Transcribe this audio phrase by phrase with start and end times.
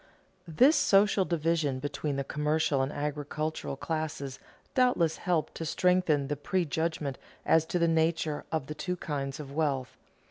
[0.47, 4.39] This social division between the commercial and agricultural classes
[4.73, 9.51] doubtless helped to strengthen the prejudgment as to the nature of the two kinds of
[9.51, 9.95] wealth.